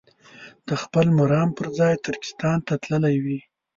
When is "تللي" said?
2.83-3.15